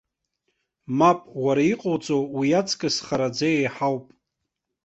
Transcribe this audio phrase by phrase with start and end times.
[0.97, 4.05] Мап, уара иҟоуҵо уиаҵкыс хараӡа еиҳауп.